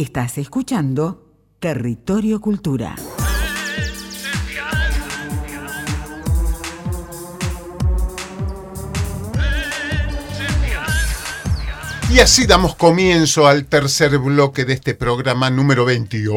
Estás 0.00 0.38
escuchando 0.38 1.26
Territorio 1.58 2.40
Cultura. 2.40 2.94
Y 12.12 12.20
así 12.20 12.46
damos 12.46 12.76
comienzo 12.76 13.48
al 13.48 13.64
tercer 13.64 14.16
bloque 14.18 14.64
de 14.64 14.74
este 14.74 14.94
programa 14.94 15.50
número 15.50 15.84
28 15.84 16.30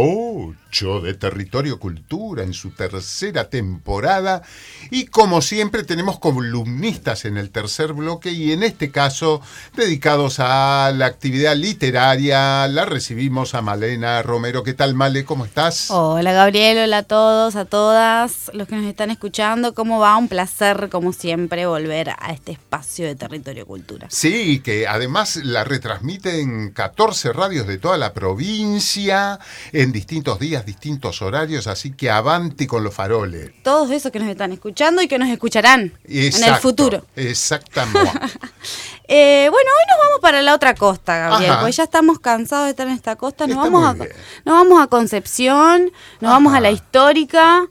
de 0.72 1.14
Territorio 1.16 1.80
Cultura 1.80 2.44
en 2.44 2.54
su 2.54 2.72
tercera 2.72 3.50
temporada. 3.50 4.42
Y 4.90 5.06
como 5.08 5.42
siempre 5.42 5.84
tenemos 5.84 6.18
columnistas 6.18 7.26
en 7.26 7.36
el 7.36 7.52
tercer 7.52 7.92
bloque 7.92 8.32
y 8.32 8.54
en 8.54 8.64
este 8.64 8.90
caso 8.90 9.42
dedicados 9.76 10.40
a 10.40 10.94
la 10.96 11.08
actividad 11.08 11.58
literaria. 11.58 12.68
La 12.70 12.86
recibimos 12.86 13.54
a 13.54 13.62
Malena 13.62 14.22
Romero. 14.22 14.64
¿Qué 14.64 14.74
tal 14.74 14.96
Male? 14.96 15.26
¿Cómo 15.26 15.44
estás? 15.44 15.92
Hola 15.92 16.32
Gabriel, 16.32 16.78
hola 16.86 17.00
a 17.00 17.04
todos, 17.04 17.58
a 17.58 17.66
todas 17.66 18.50
los 18.54 18.68
que 18.68 18.78
nos 18.78 18.86
están 18.86 19.12
escuchando. 19.12 19.74
¿Cómo 19.74 20.00
va? 20.00 20.16
Un 20.16 20.30
placer 20.30 20.88
como 20.90 21.12
siempre 21.12 21.66
volver 21.66 22.12
a 22.12 22.32
este 22.32 22.54
espacio 22.54 23.06
de 23.06 23.16
Territorio 23.16 23.66
Cultura. 23.66 24.08
Sí, 24.10 24.62
que 24.62 24.88
además 24.88 25.36
la 25.36 25.66
retransmiten 25.66 26.72
14 26.72 27.34
radios 27.34 27.68
de 27.68 27.78
toda 27.78 27.98
la 27.98 28.14
provincia 28.14 29.38
en 29.74 29.92
distintos 29.92 30.31
días, 30.40 30.66
distintos 30.66 31.22
horarios, 31.22 31.68
así 31.68 31.92
que 31.92 32.10
avanti 32.10 32.68
con 32.68 32.84
los 32.84 32.94
faroles. 32.94 33.52
Todos 33.64 33.92
esos 33.92 34.12
que 34.12 34.20
nos 34.20 34.30
están 34.30 34.52
escuchando 34.52 35.02
y 35.02 35.08
que 35.08 35.18
nos 35.18 35.30
escucharán 35.30 35.94
en 36.06 36.44
el 36.44 36.56
futuro. 36.56 37.06
Exactamente. 37.16 38.12
Eh, 39.14 39.50
bueno, 39.52 39.70
hoy 39.70 39.86
nos 39.90 40.08
vamos 40.08 40.20
para 40.22 40.42
la 40.42 40.56
otra 40.56 40.74
costa, 40.74 41.18
Gabriel, 41.18 41.56
porque 41.60 41.74
ya 41.74 41.84
estamos 41.84 42.20
cansados 42.20 42.68
de 42.68 42.70
estar 42.70 42.88
en 42.88 42.94
esta 42.94 43.18
costa. 43.18 43.46
Nos, 43.46 43.58
vamos 43.58 43.84
a, 43.84 43.94
nos 43.94 44.08
vamos 44.46 44.82
a 44.82 44.88
Concepción, 44.88 45.92
nos 46.22 46.32
vamos 46.32 46.54
a 46.54 46.62
la 46.62 46.72
histórica 46.72 47.68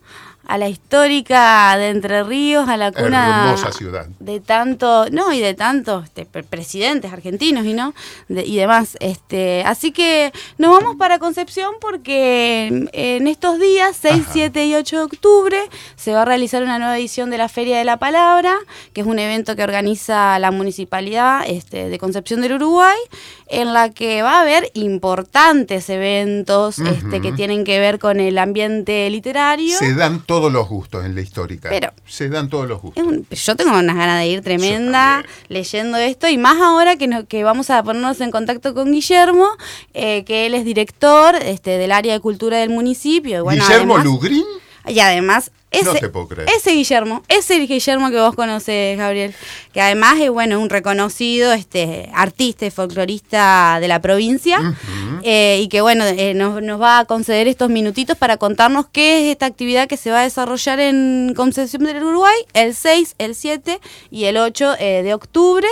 a 0.50 0.58
la 0.58 0.68
histórica 0.68 1.76
de 1.78 1.90
Entre 1.90 2.24
Ríos, 2.24 2.68
a 2.68 2.76
la 2.76 2.90
cuna 2.90 3.54
ciudad. 3.70 4.08
de 4.18 4.40
tanto, 4.40 5.08
no, 5.12 5.32
y 5.32 5.38
de 5.38 5.54
tantos 5.54 6.06
este, 6.06 6.26
presidentes 6.26 7.12
argentinos 7.12 7.64
y 7.66 7.72
no, 7.72 7.94
y 8.28 8.56
demás. 8.56 8.96
Este, 8.98 9.62
así 9.64 9.92
que 9.92 10.32
nos 10.58 10.72
vamos 10.72 10.96
para 10.96 11.20
Concepción 11.20 11.74
porque 11.80 12.88
en 12.92 13.28
estos 13.28 13.60
días, 13.60 13.96
6, 14.00 14.24
7 14.32 14.66
y 14.66 14.74
8 14.74 14.96
de 14.96 15.02
octubre, 15.04 15.56
se 15.94 16.14
va 16.14 16.22
a 16.22 16.24
realizar 16.24 16.64
una 16.64 16.80
nueva 16.80 16.98
edición 16.98 17.30
de 17.30 17.38
la 17.38 17.48
Feria 17.48 17.78
de 17.78 17.84
la 17.84 17.98
Palabra, 17.98 18.56
que 18.92 19.02
es 19.02 19.06
un 19.06 19.20
evento 19.20 19.54
que 19.54 19.62
organiza 19.62 20.36
la 20.40 20.50
municipalidad 20.50 21.44
este, 21.46 21.88
de 21.88 21.98
Concepción 22.00 22.40
del 22.40 22.54
Uruguay, 22.54 22.98
en 23.46 23.72
la 23.72 23.90
que 23.90 24.22
va 24.22 24.38
a 24.38 24.40
haber 24.40 24.68
importantes 24.74 25.88
eventos 25.90 26.80
este, 26.80 27.20
que 27.20 27.30
tienen 27.30 27.62
que 27.62 27.78
ver 27.78 28.00
con 28.00 28.18
el 28.18 28.36
ambiente 28.36 29.08
literario. 29.10 29.78
Se 29.78 29.94
dan 29.94 30.22
todos 30.26 30.39
todos 30.40 30.52
los 30.54 30.68
gustos 30.70 31.04
en 31.04 31.14
la 31.14 31.20
histórica. 31.20 31.68
Pero 31.68 31.92
se 32.06 32.30
dan 32.30 32.48
todos 32.48 32.66
los 32.66 32.80
gustos. 32.80 33.04
yo 33.30 33.56
tengo 33.56 33.78
unas 33.78 33.94
ganas 33.94 34.20
de 34.20 34.28
ir 34.28 34.40
tremenda 34.40 35.22
leyendo 35.48 35.98
esto 35.98 36.28
y 36.28 36.38
más 36.38 36.58
ahora 36.62 36.96
que, 36.96 37.26
que 37.28 37.44
vamos 37.44 37.68
a 37.68 37.82
ponernos 37.82 38.22
en 38.22 38.30
contacto 38.30 38.72
con 38.72 38.90
Guillermo, 38.90 39.46
eh, 39.92 40.24
que 40.24 40.46
él 40.46 40.54
es 40.54 40.64
director 40.64 41.36
este, 41.36 41.72
del 41.72 41.92
área 41.92 42.14
de 42.14 42.20
cultura 42.20 42.56
del 42.56 42.70
municipio. 42.70 43.44
Guillermo 43.44 43.98
Lugrin. 43.98 44.44
Y 44.86 45.00
además 45.00 45.50
ese, 45.70 45.84
no 45.84 45.94
te 45.94 46.08
puedo 46.08 46.26
creer. 46.26 46.48
Ese 46.56 46.72
Guillermo, 46.72 47.22
ese 47.28 47.54
Guillermo 47.60 48.10
que 48.10 48.18
vos 48.18 48.34
conoces, 48.34 48.98
Gabriel, 48.98 49.32
que 49.72 49.80
además 49.80 50.18
es 50.18 50.28
bueno, 50.30 50.58
un 50.58 50.68
reconocido 50.68 51.52
este, 51.52 52.10
artista 52.12 52.66
y 52.66 52.70
folclorista 52.70 53.78
de 53.80 53.86
la 53.86 54.00
provincia, 54.00 54.74
eh, 55.22 55.60
y 55.62 55.68
que 55.68 55.80
bueno, 55.80 56.04
eh, 56.04 56.34
nos, 56.34 56.60
va 56.80 57.00
a 57.00 57.04
conceder 57.04 57.46
estos 57.46 57.70
minutitos 57.70 58.18
para 58.18 58.36
contarnos 58.36 58.86
qué 58.90 59.20
es 59.20 59.32
esta 59.32 59.46
actividad 59.46 59.86
que 59.86 59.96
se 59.96 60.10
va 60.10 60.20
a 60.20 60.24
desarrollar 60.24 60.80
en 60.80 61.34
Concepción 61.36 61.84
del 61.84 62.02
Uruguay 62.02 62.34
el 62.52 62.74
6, 62.74 63.14
el 63.18 63.36
7 63.36 63.80
y 64.10 64.24
el 64.24 64.38
8 64.38 64.74
eh, 64.80 65.02
de 65.04 65.14
octubre, 65.14 65.68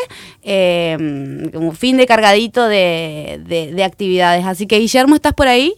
como 1.53 1.73
fin 1.73 1.97
de 1.97 2.07
cargadito 2.07 2.69
de, 2.69 3.43
de 3.75 3.85
actividades. 3.85 4.47
Así 4.47 4.69
que 4.69 4.79
Guillermo, 4.79 5.17
¿estás 5.17 5.35
por 5.35 5.49
ahí? 5.49 5.75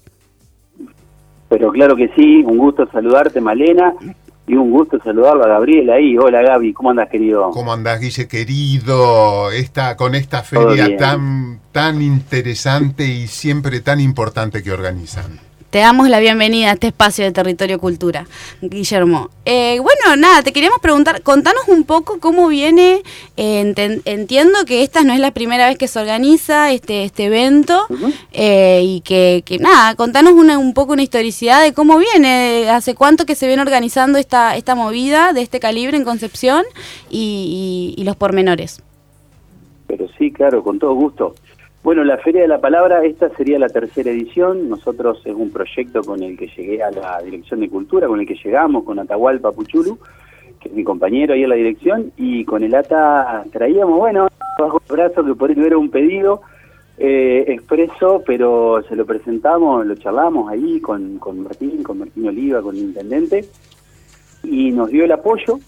Pero 1.51 1.73
claro 1.73 1.97
que 1.97 2.09
sí, 2.15 2.45
un 2.45 2.57
gusto 2.57 2.89
saludarte, 2.93 3.41
Malena, 3.41 3.93
y 4.47 4.55
un 4.55 4.71
gusto 4.71 4.99
saludarlo 5.03 5.45
a 5.45 5.49
Gabriel 5.49 5.91
ahí. 5.91 6.17
Hola 6.17 6.43
Gaby, 6.43 6.73
¿cómo 6.73 6.91
andas 6.91 7.09
querido? 7.11 7.51
¿Cómo 7.51 7.73
andás 7.73 8.01
Guille 8.01 8.29
querido? 8.29 9.51
Esta, 9.51 9.97
con 9.97 10.15
esta 10.15 10.43
feria 10.43 10.97
tan, 10.97 11.59
tan 11.73 12.01
interesante 12.01 13.05
y 13.05 13.27
siempre 13.27 13.81
tan 13.81 13.99
importante 14.01 14.63
que 14.63 14.73
organizan. 14.73 15.50
Te 15.71 15.79
damos 15.79 16.09
la 16.09 16.19
bienvenida 16.19 16.71
a 16.71 16.73
este 16.73 16.89
espacio 16.89 17.25
de 17.25 17.31
Territorio 17.31 17.79
Cultura, 17.79 18.27
Guillermo. 18.61 19.31
Eh, 19.45 19.79
bueno, 19.79 20.17
nada, 20.17 20.43
te 20.43 20.53
queríamos 20.53 20.81
preguntar, 20.81 21.23
contanos 21.23 21.69
un 21.69 21.85
poco 21.85 22.19
cómo 22.19 22.49
viene, 22.49 23.03
eh, 23.37 24.01
entiendo 24.05 24.65
que 24.67 24.83
esta 24.83 25.05
no 25.05 25.13
es 25.13 25.21
la 25.21 25.31
primera 25.31 25.69
vez 25.69 25.79
que 25.79 25.87
se 25.87 26.01
organiza 26.01 26.73
este, 26.73 27.05
este 27.05 27.27
evento, 27.27 27.87
eh, 28.33 28.83
y 28.85 29.01
que, 29.03 29.45
nada, 29.61 29.95
contanos 29.95 30.33
una, 30.33 30.59
un 30.59 30.75
poco 30.75 30.95
una 30.95 31.05
historicidad 31.05 31.63
de 31.63 31.73
cómo 31.73 31.99
viene, 31.99 32.69
hace 32.69 32.97
cuánto 32.97 33.25
que 33.25 33.37
se 33.37 33.47
viene 33.47 33.63
organizando 33.63 34.19
esta, 34.19 34.57
esta 34.57 34.75
movida 34.75 35.33
de 35.33 35.43
este 35.43 35.61
calibre 35.61 35.97
en 35.97 36.03
Concepción 36.03 36.65
y, 37.11 37.95
y 37.97 38.03
los 38.03 38.17
pormenores. 38.17 38.83
Pero 39.87 40.09
sí, 40.19 40.33
claro, 40.33 40.65
con 40.65 40.81
todo 40.81 40.95
gusto. 40.95 41.37
Bueno, 41.83 42.05
la 42.05 42.19
Feria 42.19 42.43
de 42.43 42.49
la 42.49 42.61
Palabra, 42.61 43.03
esta 43.07 43.31
sería 43.31 43.59
la 43.59 43.71
tercera 43.71 44.11
edición. 44.11 44.69
Nosotros 44.69 45.23
es 45.25 45.35
un 45.35 45.51
proyecto 45.51 46.03
con 46.03 46.23
el 46.23 46.37
que 46.37 46.47
llegué 46.49 46.83
a 46.83 46.91
la 46.91 47.23
Dirección 47.23 47.61
de 47.61 47.71
Cultura, 47.71 48.07
con 48.07 48.21
el 48.21 48.27
que 48.27 48.35
llegamos, 48.35 48.85
con 48.85 48.99
Atahualpa 48.99 49.53
Puchulu, 49.53 49.99
que 50.61 50.69
es 50.69 50.75
mi 50.75 50.85
compañero 50.85 51.33
ahí 51.33 51.43
en 51.43 51.49
la 51.49 51.55
dirección, 51.55 52.13
y 52.19 52.45
con 52.45 52.63
el 52.63 52.75
ATA 52.75 53.45
traíamos, 53.51 53.99
bueno, 53.99 54.29
bajo 54.59 54.83
el 54.87 54.95
brazo 54.95 55.25
que 55.25 55.35
por 55.35 55.51
él 55.51 55.65
era 55.65 55.79
un 55.79 55.91
pedido 55.91 56.43
eh, 56.99 57.47
expreso, 57.49 58.23
pero 58.27 58.83
se 58.87 58.95
lo 58.95 59.07
presentamos, 59.07 59.87
lo 59.87 59.95
charlamos 59.95 60.51
ahí 60.53 60.81
con, 60.81 61.19
con 61.19 61.43
Martín, 61.45 61.83
con 61.83 62.01
Martín 62.01 62.29
Oliva, 62.29 62.61
con 62.61 62.77
el 62.77 62.83
intendente, 62.83 63.47
y 64.43 64.71
nos 64.71 64.91
dio 64.91 65.07
el 65.07 65.13
apoyo 65.13 65.59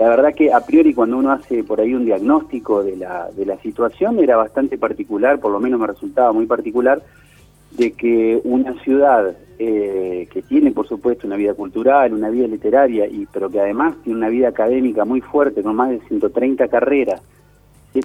la 0.00 0.08
verdad 0.08 0.32
que 0.34 0.50
a 0.50 0.60
priori 0.60 0.94
cuando 0.94 1.18
uno 1.18 1.30
hace 1.30 1.62
por 1.62 1.78
ahí 1.78 1.92
un 1.92 2.06
diagnóstico 2.06 2.82
de 2.82 2.96
la, 2.96 3.28
de 3.36 3.44
la 3.44 3.58
situación 3.58 4.18
era 4.18 4.34
bastante 4.34 4.78
particular, 4.78 5.38
por 5.38 5.52
lo 5.52 5.60
menos 5.60 5.78
me 5.78 5.86
resultaba 5.86 6.32
muy 6.32 6.46
particular, 6.46 7.02
de 7.72 7.92
que 7.92 8.40
una 8.44 8.72
ciudad 8.82 9.36
eh, 9.58 10.26
que 10.32 10.40
tiene 10.40 10.70
por 10.70 10.88
supuesto 10.88 11.26
una 11.26 11.36
vida 11.36 11.52
cultural, 11.52 12.14
una 12.14 12.30
vida 12.30 12.46
literaria, 12.46 13.06
y 13.06 13.26
pero 13.30 13.50
que 13.50 13.60
además 13.60 13.94
tiene 14.02 14.16
una 14.16 14.30
vida 14.30 14.48
académica 14.48 15.04
muy 15.04 15.20
fuerte, 15.20 15.62
con 15.62 15.76
más 15.76 15.90
de 15.90 16.00
130 16.08 16.66
carreras, 16.68 17.20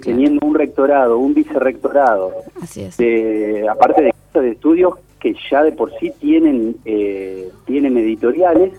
teniendo 0.02 0.46
un 0.46 0.54
rectorado, 0.54 1.16
un 1.16 1.32
vicerrectorado, 1.32 2.30
aparte 3.70 4.02
de, 4.02 4.40
de 4.42 4.50
estudios 4.50 4.96
que 5.18 5.34
ya 5.50 5.62
de 5.62 5.72
por 5.72 5.98
sí 5.98 6.12
tienen, 6.20 6.76
eh, 6.84 7.50
tienen 7.64 7.96
editoriales, 7.96 8.78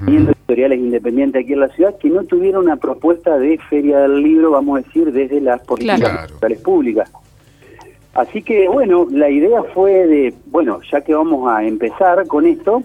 viendo 0.00 0.32
editoriales 0.32 0.78
independientes 0.78 1.44
aquí 1.44 1.52
en 1.52 1.60
la 1.60 1.68
ciudad, 1.68 1.96
que 1.98 2.10
no 2.10 2.24
tuvieron 2.24 2.64
una 2.64 2.76
propuesta 2.76 3.38
de 3.38 3.58
feria 3.70 4.00
del 4.00 4.22
libro, 4.22 4.50
vamos 4.50 4.78
a 4.78 4.82
decir, 4.82 5.12
desde 5.12 5.40
las 5.40 5.60
políticas 5.62 6.30
públicas. 6.64 7.10
Así 8.14 8.42
que, 8.42 8.68
bueno, 8.68 9.06
la 9.10 9.30
idea 9.30 9.62
fue 9.74 10.06
de, 10.06 10.34
bueno, 10.46 10.80
ya 10.90 11.02
que 11.02 11.14
vamos 11.14 11.48
a 11.50 11.62
empezar 11.62 12.26
con 12.26 12.46
esto, 12.46 12.82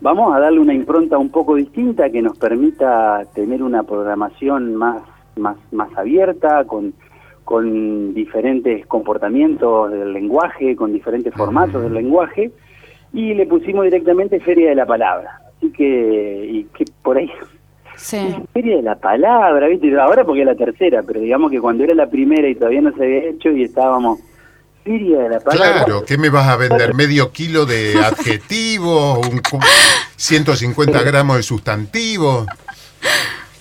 vamos 0.00 0.34
a 0.34 0.40
darle 0.40 0.60
una 0.60 0.72
impronta 0.72 1.18
un 1.18 1.28
poco 1.28 1.56
distinta 1.56 2.08
que 2.08 2.22
nos 2.22 2.38
permita 2.38 3.24
tener 3.34 3.62
una 3.62 3.82
programación 3.82 4.74
más, 4.74 5.02
más, 5.36 5.56
más 5.72 5.90
abierta, 5.98 6.64
con, 6.64 6.94
con 7.44 8.14
diferentes 8.14 8.86
comportamientos 8.86 9.90
del 9.90 10.14
lenguaje, 10.14 10.74
con 10.76 10.92
diferentes 10.92 11.34
formatos 11.34 11.82
del 11.82 11.92
lenguaje, 11.92 12.50
y 13.12 13.34
le 13.34 13.46
pusimos 13.46 13.84
directamente 13.84 14.40
Feria 14.40 14.70
de 14.70 14.76
la 14.76 14.86
Palabra 14.86 15.43
que, 15.76 16.46
y 16.50 16.64
que 16.76 16.84
por 17.02 17.18
ahí 17.18 17.30
Sí. 17.96 18.34
Feria 18.52 18.76
de 18.76 18.82
la 18.82 18.96
palabra, 18.96 19.68
¿viste? 19.68 19.98
Ahora 19.98 20.24
porque 20.24 20.40
es 20.40 20.46
la 20.46 20.54
tercera, 20.54 21.02
pero 21.02 21.20
digamos 21.20 21.50
que 21.50 21.60
cuando 21.60 21.84
era 21.84 21.94
la 21.94 22.08
primera 22.08 22.48
y 22.48 22.54
todavía 22.54 22.80
no 22.80 22.94
se 22.94 23.04
había 23.04 23.30
hecho 23.30 23.50
y 23.50 23.64
estábamos. 23.64 24.20
Feria 24.82 25.20
de 25.20 25.28
la 25.30 25.40
palabra. 25.40 25.84
Claro, 25.84 26.04
¿qué 26.04 26.18
me 26.18 26.28
vas 26.28 26.46
a 26.46 26.56
vender? 26.56 26.92
¿Medio 26.92 27.32
kilo 27.32 27.64
de 27.64 27.94
adjetivos? 28.04 29.26
Un, 29.26 29.40
¿150 29.40 31.04
gramos 31.04 31.38
de 31.38 31.42
sustantivos? 31.42 32.46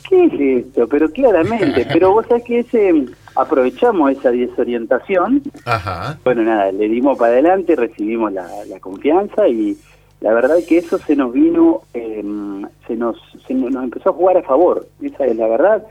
¿Qué 0.10 0.26
es 0.26 0.66
esto? 0.66 0.86
Pero 0.90 1.10
claramente, 1.12 1.88
pero 1.94 2.12
vos 2.12 2.26
sabés 2.28 2.44
que 2.44 2.60
ese 2.60 3.06
aprovechamos 3.36 4.12
esa 4.12 4.32
desorientación. 4.32 5.42
Ajá. 5.64 6.20
Bueno, 6.26 6.44
nada, 6.44 6.74
le 6.74 6.90
dimos 6.90 7.18
para 7.18 7.32
adelante, 7.32 7.78
recibimos 7.78 8.34
la, 8.34 8.46
la 8.68 8.80
confianza 8.82 9.48
y 9.48 9.78
la 10.24 10.34
verdad 10.34 10.58
es 10.58 10.66
que 10.66 10.78
eso 10.78 10.98
se 11.00 11.18
nos 11.18 11.34
vino, 11.34 11.82
em, 11.94 12.66
se, 12.88 12.96
nos, 12.96 13.18
nos 13.50 13.84
empezó 13.84 14.12
a 14.12 14.14
jugar 14.14 14.38
a 14.38 14.44
favor, 14.44 14.88
esa 15.02 15.26
es 15.26 15.36
la 15.36 15.48
verdad. 15.50 15.86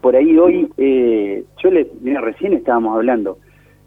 Por 0.00 0.16
ahí 0.16 0.36
hoy, 0.36 0.68
eh, 0.76 1.44
yo 1.62 1.70
le, 1.70 1.88
mira, 2.00 2.20
recién 2.20 2.52
estábamos 2.52 2.96
hablando, 2.96 3.38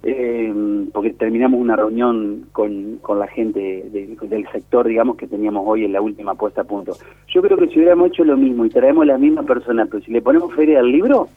eh, 0.03 0.53
porque 0.93 1.11
terminamos 1.11 1.59
una 1.59 1.75
reunión 1.75 2.47
con, 2.53 2.99
con 3.01 3.19
la 3.19 3.27
gente 3.27 3.83
del 3.91 4.47
sector, 4.53 4.87
digamos, 4.87 5.17
que 5.17 5.27
teníamos 5.27 5.63
hoy 5.67 5.83
en 5.83 5.91
la 5.91 5.99
última 5.99 6.33
puesta 6.35 6.61
a 6.61 6.63
punto. 6.63 6.95
Yo 7.27 7.41
creo 7.41 7.57
que 7.57 7.67
si 7.67 7.79
hubiéramos 7.79 8.07
hecho 8.07 8.23
lo 8.23 8.37
mismo 8.37 8.65
y 8.65 8.69
traemos 8.69 9.05
la 9.05 9.17
misma 9.17 9.43
persona, 9.43 9.85
pero 9.85 10.01
si 10.01 10.11
le 10.11 10.21
ponemos 10.21 10.55
feria 10.55 10.79
al 10.79 10.89
libro, 10.89 11.27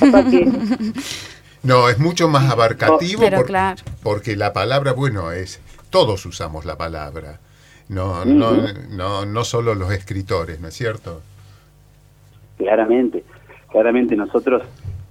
No, 1.62 1.88
es 1.88 1.98
mucho 1.98 2.28
más 2.28 2.50
abarcativo 2.50 3.22
claro. 3.46 3.80
porque 4.02 4.36
la 4.36 4.52
palabra, 4.52 4.92
bueno, 4.92 5.32
es 5.32 5.60
todos 5.88 6.26
usamos 6.26 6.66
la 6.66 6.76
palabra. 6.76 7.38
No, 7.92 8.24
no, 8.24 8.52
no, 8.90 9.26
no 9.26 9.44
solo 9.44 9.74
los 9.74 9.92
escritores, 9.92 10.60
¿no 10.60 10.68
es 10.68 10.74
cierto? 10.74 11.20
Claramente, 12.56 13.22
claramente. 13.70 14.16
Nosotros 14.16 14.62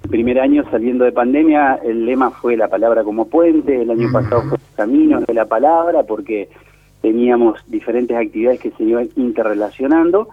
el 0.04 0.10
primer 0.10 0.40
año 0.40 0.64
saliendo 0.72 1.06
de 1.06 1.12
pandemia, 1.12 1.76
el 1.84 2.06
lema 2.06 2.32
fue 2.32 2.58
la 2.58 2.68
palabra 2.68 3.04
como 3.04 3.28
puente, 3.28 3.84
el 3.84 3.92
año 3.92 4.12
pasado 4.12 4.42
fue 4.50 4.58
caminos 4.76 5.26
de 5.28 5.34
la 5.34 5.46
palabra, 5.46 6.04
porque 6.04 6.50
teníamos 7.02 7.60
diferentes 7.68 8.18
actividades 8.18 8.60
que 8.60 8.72
se 8.72 8.84
iban 8.84 9.10
interrelacionando, 9.16 10.30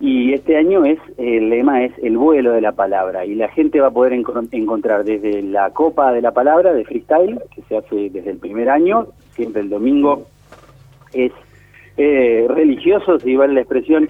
y 0.00 0.32
este 0.32 0.56
año 0.56 0.86
es 0.86 0.98
el 1.18 1.50
lema 1.50 1.84
es 1.84 1.92
el 2.02 2.16
vuelo 2.16 2.52
de 2.52 2.62
la 2.62 2.72
palabra, 2.72 3.26
y 3.26 3.34
la 3.34 3.48
gente 3.48 3.78
va 3.80 3.88
a 3.88 3.90
poder 3.90 4.14
encontrar 4.14 5.04
desde 5.04 5.42
la 5.42 5.70
copa 5.70 6.12
de 6.12 6.22
la 6.22 6.32
palabra 6.32 6.72
de 6.72 6.84
freestyle, 6.86 7.38
que 7.54 7.60
se 7.68 7.76
hace 7.76 8.08
desde 8.08 8.30
el 8.30 8.38
primer 8.38 8.70
año, 8.70 9.08
siempre 9.34 9.60
el 9.60 9.68
domingo 9.68 10.26
es 11.12 11.32
eh, 12.00 12.46
religioso, 12.48 13.18
si 13.18 13.36
vale 13.36 13.54
la 13.54 13.60
expresión, 13.60 14.08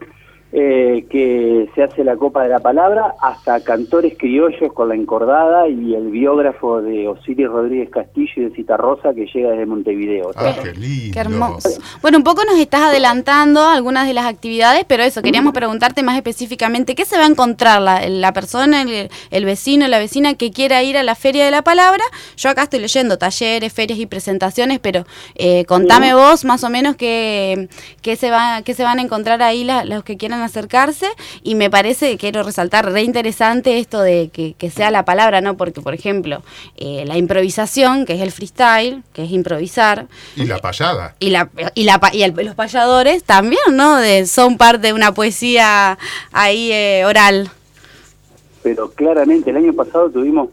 eh, 0.52 1.06
que 1.08 1.68
se 1.74 1.82
hace 1.84 2.02
la 2.02 2.16
Copa 2.16 2.42
de 2.42 2.48
la 2.48 2.58
Palabra, 2.58 3.14
hasta 3.20 3.60
cantores 3.62 4.14
criollos 4.18 4.72
con 4.72 4.88
la 4.88 4.96
encordada 4.96 5.68
y 5.68 5.94
el 5.94 6.10
biógrafo 6.10 6.82
de 6.82 7.06
Osiris 7.06 7.46
Rodríguez 7.46 7.88
Castillo 7.90 8.32
y 8.36 8.40
de 8.40 8.50
Citarrosa 8.50 9.14
que 9.14 9.26
llega 9.26 9.50
desde 9.50 9.66
Montevideo. 9.66 10.32
Ah, 10.34 10.52
qué 10.60 10.72
lindo. 10.72 11.12
Qué 11.12 11.20
hermoso. 11.20 11.68
Bueno, 12.02 12.18
un 12.18 12.24
poco 12.24 12.44
nos 12.44 12.58
estás 12.58 12.82
adelantando 12.82 13.64
algunas 13.64 14.08
de 14.08 14.14
las 14.14 14.26
actividades, 14.26 14.84
pero 14.88 15.04
eso, 15.04 15.22
queríamos 15.22 15.52
preguntarte 15.52 16.02
más 16.02 16.16
específicamente, 16.16 16.96
¿qué 16.96 17.04
se 17.04 17.16
va 17.16 17.24
a 17.24 17.28
encontrar 17.28 17.80
la, 17.80 18.08
la 18.08 18.32
persona, 18.32 18.82
el, 18.82 19.08
el, 19.30 19.44
vecino, 19.44 19.86
la 19.86 20.00
vecina 20.00 20.34
que 20.34 20.50
quiera 20.50 20.82
ir 20.82 20.96
a 20.96 21.04
la 21.04 21.14
Feria 21.14 21.44
de 21.44 21.52
la 21.52 21.62
Palabra? 21.62 22.02
Yo 22.36 22.50
acá 22.50 22.64
estoy 22.64 22.80
leyendo 22.80 23.18
talleres, 23.18 23.72
ferias 23.72 24.00
y 24.00 24.06
presentaciones, 24.06 24.80
pero 24.80 25.06
eh, 25.36 25.64
contame 25.66 26.12
vos 26.14 26.44
más 26.44 26.64
o 26.64 26.70
menos 26.70 26.96
qué, 26.96 27.68
qué, 28.02 28.16
se, 28.16 28.32
va, 28.32 28.62
qué 28.62 28.74
se 28.74 28.82
van 28.82 28.98
a 28.98 29.02
encontrar 29.02 29.42
ahí 29.42 29.62
la, 29.62 29.84
los 29.84 30.02
que 30.02 30.16
quieran 30.16 30.39
acercarse 30.42 31.06
y 31.42 31.54
me 31.54 31.70
parece, 31.70 32.16
quiero 32.16 32.42
resaltar, 32.42 32.90
re 32.90 33.02
interesante 33.02 33.78
esto 33.78 34.00
de 34.00 34.28
que, 34.28 34.70
sea 34.70 34.90
la 34.90 35.04
palabra, 35.04 35.40
¿no? 35.40 35.56
Porque, 35.56 35.80
por 35.80 35.94
ejemplo, 35.94 36.42
eh, 36.76 37.04
la 37.06 37.16
improvisación, 37.16 38.06
que 38.06 38.14
es 38.14 38.20
el 38.20 38.30
freestyle, 38.30 39.02
que 39.12 39.24
es 39.24 39.30
improvisar. 39.30 40.06
Y 40.36 40.44
la 40.44 40.58
payada. 40.58 41.16
Y, 41.18 41.30
la, 41.30 41.50
y, 41.74 41.84
la, 41.84 42.00
y 42.12 42.44
los 42.44 42.54
payadores 42.54 43.24
también, 43.24 43.60
¿no? 43.72 43.96
De, 43.96 44.26
son 44.26 44.56
parte 44.56 44.88
de 44.88 44.92
una 44.92 45.12
poesía 45.12 45.98
ahí 46.32 46.70
eh, 46.72 47.04
oral. 47.04 47.50
Pero 48.62 48.90
claramente, 48.90 49.50
el 49.50 49.56
año 49.56 49.72
pasado 49.72 50.10
tuvimos 50.10 50.50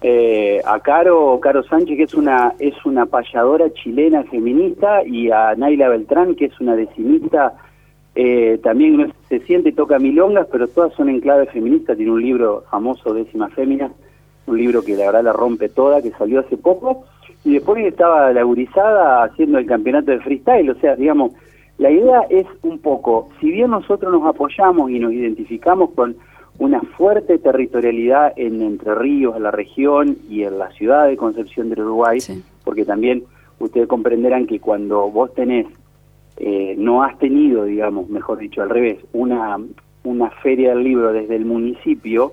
eh, 0.00 0.60
a 0.64 0.78
Caro, 0.80 1.40
Caro 1.42 1.64
Sánchez, 1.64 1.96
que 1.96 2.02
es 2.04 2.14
una, 2.14 2.54
es 2.58 2.74
una 2.84 3.06
payadora 3.06 3.72
chilena 3.72 4.22
feminista, 4.24 5.02
y 5.04 5.30
a 5.30 5.54
Naila 5.56 5.88
Beltrán, 5.88 6.36
que 6.36 6.46
es 6.46 6.60
una 6.60 6.76
decimista 6.76 7.54
eh, 8.20 8.58
también 8.64 9.12
se 9.28 9.38
siente 9.38 9.68
y 9.68 9.72
toca 9.72 10.00
milongas, 10.00 10.48
pero 10.50 10.66
todas 10.66 10.92
son 10.94 11.08
en 11.08 11.20
clave 11.20 11.46
feminista. 11.46 11.94
Tiene 11.94 12.10
un 12.10 12.20
libro 12.20 12.64
famoso, 12.68 13.14
Décima 13.14 13.48
Fémina, 13.50 13.92
un 14.48 14.58
libro 14.58 14.82
que 14.82 14.96
la 14.96 15.06
verdad 15.06 15.22
la 15.22 15.32
rompe 15.32 15.68
toda, 15.68 16.02
que 16.02 16.10
salió 16.10 16.40
hace 16.40 16.56
poco. 16.56 17.04
Y 17.44 17.54
después 17.54 17.86
estaba 17.86 18.32
la 18.32 18.42
gurizada 18.42 19.22
haciendo 19.22 19.58
el 19.58 19.66
campeonato 19.66 20.10
de 20.10 20.18
freestyle. 20.18 20.68
O 20.68 20.74
sea, 20.80 20.96
digamos, 20.96 21.30
la 21.78 21.92
idea 21.92 22.22
es 22.28 22.44
un 22.62 22.80
poco, 22.80 23.28
si 23.40 23.52
bien 23.52 23.70
nosotros 23.70 24.12
nos 24.12 24.26
apoyamos 24.26 24.90
y 24.90 24.98
nos 24.98 25.12
identificamos 25.12 25.90
con 25.90 26.16
una 26.58 26.80
fuerte 26.80 27.38
territorialidad 27.38 28.32
en 28.34 28.62
Entre 28.62 28.96
Ríos, 28.96 29.36
en 29.36 29.44
la 29.44 29.52
región 29.52 30.16
y 30.28 30.42
en 30.42 30.58
la 30.58 30.72
ciudad 30.72 31.06
de 31.06 31.16
Concepción 31.16 31.70
del 31.70 31.82
Uruguay, 31.82 32.18
porque 32.64 32.84
también 32.84 33.22
ustedes 33.60 33.86
comprenderán 33.86 34.48
que 34.48 34.58
cuando 34.58 35.08
vos 35.08 35.32
tenés 35.34 35.68
eh, 36.40 36.76
no 36.78 37.02
has 37.02 37.18
tenido, 37.18 37.64
digamos, 37.64 38.08
mejor 38.08 38.38
dicho, 38.38 38.62
al 38.62 38.70
revés, 38.70 38.98
una, 39.12 39.58
una 40.04 40.30
feria 40.42 40.70
del 40.70 40.84
libro 40.84 41.12
desde 41.12 41.34
el 41.34 41.44
municipio, 41.44 42.32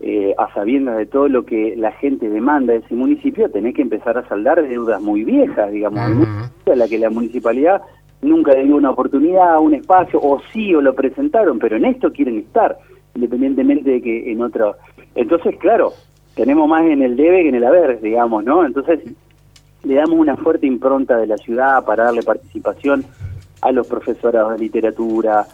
eh, 0.00 0.34
a 0.38 0.52
sabiendas 0.54 0.96
de 0.96 1.06
todo 1.06 1.28
lo 1.28 1.44
que 1.44 1.74
la 1.76 1.92
gente 1.92 2.30
demanda 2.30 2.72
de 2.72 2.80
ese 2.80 2.94
municipio, 2.94 3.50
tenés 3.50 3.74
que 3.74 3.82
empezar 3.82 4.16
a 4.16 4.26
saldar 4.26 4.66
deudas 4.66 5.02
muy 5.02 5.22
viejas, 5.22 5.70
digamos, 5.70 6.00
a 6.00 6.74
la 6.74 6.88
que 6.88 6.98
la 6.98 7.10
municipalidad 7.10 7.82
nunca 8.22 8.52
le 8.54 8.64
dio 8.64 8.76
una 8.76 8.90
oportunidad, 8.90 9.60
un 9.60 9.74
espacio, 9.74 10.18
o 10.22 10.40
sí, 10.52 10.74
o 10.74 10.80
lo 10.80 10.94
presentaron, 10.94 11.58
pero 11.58 11.76
en 11.76 11.84
esto 11.84 12.10
quieren 12.10 12.38
estar, 12.38 12.78
independientemente 13.14 13.90
de 13.90 14.02
que 14.02 14.32
en 14.32 14.42
otro... 14.42 14.76
Entonces, 15.14 15.56
claro, 15.58 15.92
tenemos 16.34 16.66
más 16.68 16.84
en 16.86 17.02
el 17.02 17.16
debe 17.16 17.42
que 17.42 17.50
en 17.50 17.56
el 17.56 17.64
haber, 17.64 18.00
digamos, 18.00 18.44
¿no? 18.44 18.64
Entonces, 18.64 19.00
le 19.84 19.94
damos 19.94 20.18
una 20.18 20.36
fuerte 20.36 20.66
impronta 20.66 21.18
de 21.18 21.26
la 21.26 21.36
ciudad 21.36 21.84
para 21.84 22.04
darle 22.04 22.22
participación 22.22 23.04
a 23.62 23.70
los 23.70 23.86
profesorados 23.86 24.52
de 24.52 24.58
literatura, 24.58 25.46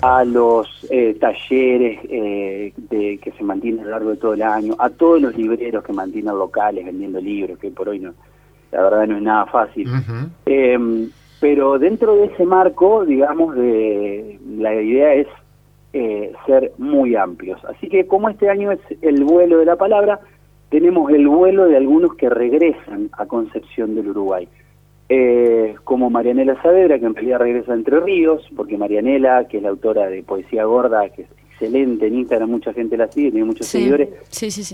a 0.00 0.24
los 0.24 0.86
eh, 0.88 1.16
talleres 1.20 1.98
eh, 2.08 2.72
de, 2.76 3.18
que 3.18 3.32
se 3.32 3.42
mantienen 3.42 3.80
a 3.80 3.84
lo 3.84 3.90
largo 3.90 4.10
de 4.10 4.16
todo 4.16 4.34
el 4.34 4.42
año, 4.42 4.76
a 4.78 4.88
todos 4.88 5.20
los 5.20 5.36
libreros 5.36 5.82
que 5.82 5.92
mantienen 5.92 6.38
locales 6.38 6.84
vendiendo 6.84 7.20
libros, 7.20 7.58
que 7.58 7.72
por 7.72 7.88
hoy 7.88 7.98
no, 7.98 8.14
la 8.70 8.82
verdad 8.82 9.06
no 9.08 9.16
es 9.16 9.22
nada 9.22 9.46
fácil. 9.46 9.90
Em, 10.46 11.10
pero 11.40 11.78
dentro 11.80 12.14
de 12.14 12.26
ese 12.26 12.44
marco, 12.44 13.04
digamos, 13.04 13.56
de, 13.56 14.38
la 14.58 14.72
idea 14.72 15.14
es 15.14 15.26
eh, 15.92 16.32
ser 16.46 16.72
muy 16.78 17.16
amplios. 17.16 17.64
Así 17.64 17.88
que 17.88 18.06
como 18.06 18.28
este 18.28 18.48
año 18.48 18.70
es 18.70 18.80
el 19.02 19.24
vuelo 19.24 19.58
de 19.58 19.64
la 19.64 19.76
palabra, 19.76 20.20
tenemos 20.68 21.10
el 21.10 21.26
vuelo 21.26 21.64
de 21.64 21.76
algunos 21.76 22.14
que 22.14 22.30
regresan 22.30 23.10
a 23.18 23.26
Concepción 23.26 23.96
del 23.96 24.10
Uruguay 24.10 24.48
eh, 25.08 25.74
como 25.84 26.10
Marianela 26.10 26.60
Saavedra, 26.62 26.98
que 26.98 27.06
en 27.06 27.14
realidad 27.14 27.38
regresa 27.38 27.72
a 27.72 27.76
Entre 27.76 28.00
Ríos, 28.00 28.48
porque 28.56 28.76
Marianela, 28.76 29.46
que 29.46 29.58
es 29.58 29.62
la 29.62 29.68
autora 29.68 30.08
de 30.08 30.22
Poesía 30.22 30.64
Gorda, 30.64 31.08
que 31.10 31.22
es 31.22 31.28
excelente 31.50 32.06
en 32.06 32.18
Instagram, 32.18 32.50
mucha 32.50 32.72
gente 32.72 32.96
la 32.96 33.06
sigue, 33.08 33.30
tiene 33.30 33.46
muchos 33.46 33.66
seguidores, 33.66 34.10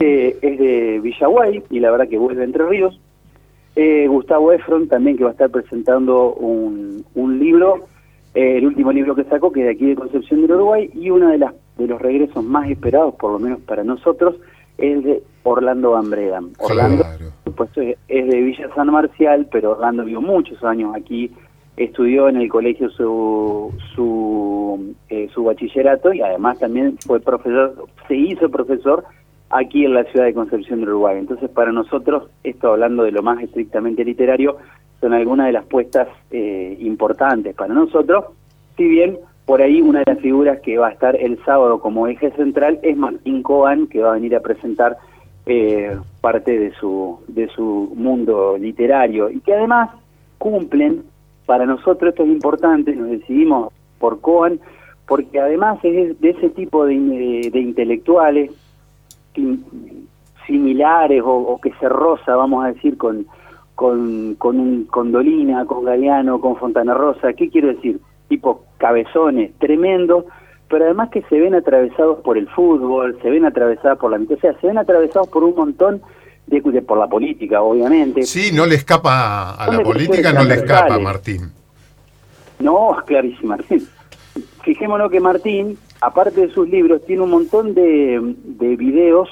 eh, 0.01 0.37
es 0.41 0.59
de 0.59 1.01
Villaguay 1.01 1.63
y 1.71 1.81
la 1.81 1.91
verdad 1.91 2.09
que 2.09 2.19
vuelve 2.19 2.43
a 2.43 2.45
Entre 2.45 2.65
Ríos. 2.67 2.99
Eh, 3.77 4.07
Gustavo 4.09 4.53
Efron 4.53 4.89
también 4.89 5.17
que 5.17 5.25
va 5.25 5.31
a 5.31 5.33
estar 5.33 5.51
presentando 5.51 6.35
un, 6.35 7.05
un 7.15 7.39
libro, 7.39 7.87
eh, 8.35 8.59
el 8.59 8.67
último 8.67 8.93
libro 8.93 9.15
que 9.15 9.25
sacó, 9.25 9.53
que 9.53 9.61
es 9.61 9.67
de 9.67 9.73
aquí 9.73 9.87
de 9.87 9.95
Concepción 9.95 10.43
del 10.43 10.53
Uruguay, 10.53 10.91
y 10.95 11.11
uno 11.11 11.29
de, 11.29 11.39
las, 11.39 11.55
de 11.77 11.87
los 11.87 12.01
regresos 12.01 12.45
más 12.45 12.69
esperados, 12.71 13.15
por 13.15 13.33
lo 13.33 13.39
menos 13.39 13.61
para 13.61 13.85
nosotros, 13.85 14.37
es 14.79 15.05
de 15.05 15.23
Orlando 15.45 15.97
Ambreda. 15.97 16.41
Orlando, 16.59 17.05
pues 17.57 17.71
es 18.09 18.27
de 18.29 18.41
Villa 18.41 18.69
San 18.75 18.91
Marcial, 18.91 19.49
pero 19.51 19.73
Orlando 19.73 20.05
vivió 20.05 20.21
muchos 20.21 20.63
años 20.65 20.95
aquí, 20.95 21.31
estudió 21.77 22.29
en 22.29 22.37
el 22.37 22.49
colegio 22.49 22.91
su 22.91 23.73
su, 23.95 24.95
eh, 25.09 25.29
su 25.35 25.45
bachillerato 25.45 26.13
y 26.13 26.21
además 26.21 26.59
también 26.59 26.97
fue 26.99 27.21
profesor, 27.21 27.87
se 28.09 28.17
hizo 28.17 28.49
profesor 28.51 29.05
aquí 29.51 29.85
en 29.85 29.95
la 29.95 30.05
ciudad 30.05 30.27
de 30.27 30.35
Concepción 30.35 30.81
del 30.81 30.91
Uruguay. 30.91 31.19
Entonces, 31.19 31.51
para 31.51 31.73
nosotros, 31.73 32.31
esto 32.43 32.73
hablando 32.73 33.05
de 33.05 33.13
lo 33.13 33.23
más 33.23 33.43
estrictamente 33.43 34.05
literario, 34.05 34.57
son 35.01 35.13
algunas 35.13 35.47
de 35.47 35.53
las 35.53 35.65
puestas 35.67 36.09
eh, 36.31 36.77
importantes 36.81 37.55
para 37.55 37.75
nosotros, 37.75 38.25
si 38.77 38.85
bien 38.85 39.19
por 39.45 39.61
ahí 39.61 39.81
una 39.83 39.99
de 40.01 40.13
las 40.13 40.23
figuras 40.23 40.61
que 40.61 40.79
va 40.79 40.89
a 40.89 40.93
estar 40.93 41.17
el 41.17 41.43
sábado 41.45 41.81
como 41.81 42.07
eje 42.07 42.31
central 42.33 42.79
es 42.83 42.97
Martín 42.97 43.43
Coan, 43.43 43.89
que 43.89 44.01
va 44.01 44.11
a 44.11 44.15
venir 44.15 44.37
a 44.37 44.41
presentar 44.41 44.97
eh, 45.47 45.99
parte 46.21 46.59
de 46.59 46.73
su, 46.75 47.19
de 47.29 47.49
su 47.49 47.93
mundo 47.97 48.57
literario 48.59 49.31
y 49.31 49.41
que 49.41 49.55
además 49.55 49.91
cumplen, 50.39 51.03
para 51.47 51.67
nosotros 51.67 52.11
esto 52.11 52.23
es 52.23 52.31
importante, 52.31 52.95
nos 52.95 53.11
decidimos 53.11 53.73
por 53.99 54.21
Coan, 54.21 54.61
porque 55.07 55.41
además 55.41 55.79
es 55.83 56.21
de 56.21 56.31
ese 56.31 56.51
tipo 56.51 56.87
de, 56.87 56.95
intelectuales 56.95 58.51
similares 60.47 61.23
o, 61.25 61.59
que 61.63 61.73
se 61.81 61.89
roza, 61.89 62.35
vamos 62.37 62.65
a 62.65 62.73
decir, 62.73 62.97
con, 62.97 63.27
con, 63.75 64.35
con, 64.37 64.59
un, 64.59 64.85
con 64.85 65.13
Dolina, 65.13 65.65
con 65.67 65.85
Galeano, 65.85 66.41
con 66.41 66.57
Fontana 66.57 66.95
Rosa. 66.95 67.33
¿Qué 67.33 67.49
quiero 67.49 67.69
decir? 67.69 68.01
Tipo 68.29 68.65
cabezones 68.79 69.53
tremendos, 69.59 70.25
pero 70.73 70.87
además 70.87 71.11
que 71.11 71.21
se 71.29 71.39
ven 71.39 71.55
atravesados 71.55 72.21
por 72.21 72.39
el 72.39 72.49
fútbol, 72.49 73.19
se 73.21 73.29
ven 73.29 73.45
atravesados 73.45 73.99
por 73.99 74.11
la 74.11 74.17
o 74.17 74.41
sea, 74.41 74.59
se 74.59 74.67
ven 74.69 74.79
atravesados 74.79 75.29
por 75.29 75.45
un 75.45 75.55
montón 75.55 76.01
de, 76.47 76.63
por 76.81 76.97
la 76.97 77.09
política, 77.09 77.61
obviamente. 77.61 78.23
Sí, 78.23 78.53
no 78.55 78.65
le 78.65 78.77
escapa 78.77 79.51
a 79.51 79.71
la 79.71 79.83
política, 79.83 80.33
no 80.33 80.45
le 80.45 80.55
escapa, 80.55 80.99
Martín. 80.99 81.53
No, 82.59 82.97
clarísimo, 83.05 83.49
Martín. 83.49 83.87
Fijémonos 84.65 85.11
que 85.11 85.21
Martín, 85.21 85.77
aparte 86.01 86.41
de 86.41 86.49
sus 86.55 86.67
libros, 86.67 87.05
tiene 87.05 87.21
un 87.21 87.31
montón 87.31 87.75
de, 87.75 88.35
de 88.43 88.77
videos 88.77 89.29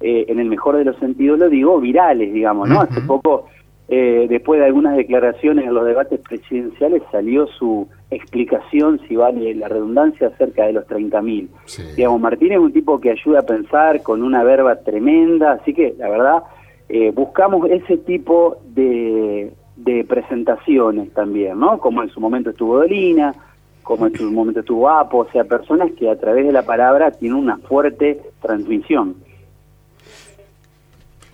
eh, 0.00 0.26
en 0.28 0.38
el 0.38 0.46
mejor 0.46 0.76
de 0.76 0.84
los 0.84 0.96
sentidos 0.98 1.40
lo 1.40 1.48
digo, 1.48 1.80
virales, 1.80 2.32
digamos, 2.32 2.68
¿no? 2.68 2.82
Hace 2.82 3.00
poco, 3.00 3.48
eh, 3.90 4.26
después 4.28 4.60
de 4.60 4.66
algunas 4.66 4.96
declaraciones 4.96 5.66
en 5.66 5.72
los 5.72 5.86
debates 5.86 6.20
presidenciales, 6.20 7.02
salió 7.10 7.46
su 7.46 7.88
explicación, 8.10 9.00
si 9.08 9.16
vale 9.16 9.54
la 9.54 9.68
redundancia, 9.68 10.28
acerca 10.28 10.66
de 10.66 10.74
los 10.74 10.86
30.000. 10.86 11.48
Sí. 11.64 11.82
Digamos, 11.96 12.20
Martín 12.20 12.52
es 12.52 12.58
un 12.58 12.72
tipo 12.72 13.00
que 13.00 13.10
ayuda 13.10 13.40
a 13.40 13.46
pensar 13.46 14.02
con 14.02 14.22
una 14.22 14.44
verba 14.44 14.76
tremenda, 14.76 15.52
así 15.52 15.72
que 15.72 15.94
la 15.98 16.10
verdad 16.10 16.42
eh, 16.90 17.12
buscamos 17.14 17.68
ese 17.70 17.96
tipo 17.96 18.58
de, 18.74 19.52
de 19.76 20.04
presentaciones 20.04 21.10
también, 21.14 21.58
¿no? 21.58 21.78
Como 21.78 22.02
en 22.02 22.10
su 22.10 22.20
momento 22.20 22.50
estuvo 22.50 22.76
Dolina, 22.76 23.34
como 23.82 24.06
en 24.06 24.14
su 24.14 24.30
momento 24.30 24.60
estuvo 24.60 24.86
Apo, 24.90 25.20
o 25.20 25.30
sea, 25.30 25.44
personas 25.44 25.92
que 25.92 26.10
a 26.10 26.16
través 26.16 26.44
de 26.44 26.52
la 26.52 26.62
palabra 26.62 27.10
tienen 27.10 27.38
una 27.38 27.56
fuerte 27.56 28.20
transmisión. 28.42 29.16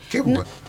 Qué, 0.09 0.23